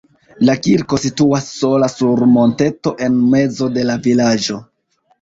[0.47, 4.63] La kirko situas sola sur monteto en mezo de la vilaĝo.